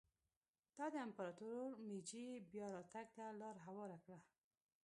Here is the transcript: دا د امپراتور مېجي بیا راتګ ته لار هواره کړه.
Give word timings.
دا 0.77 0.85
د 0.93 0.95
امپراتور 1.07 1.67
مېجي 1.87 2.27
بیا 2.51 2.67
راتګ 2.75 3.07
ته 3.15 3.25
لار 3.41 3.55
هواره 3.65 3.97
کړه. 4.05 4.19